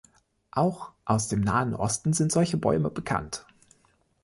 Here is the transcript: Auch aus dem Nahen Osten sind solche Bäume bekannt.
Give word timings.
Auch 0.49 0.93
aus 1.05 1.27
dem 1.27 1.41
Nahen 1.41 1.75
Osten 1.75 2.13
sind 2.13 2.31
solche 2.31 2.57
Bäume 2.57 2.89
bekannt. 2.89 3.45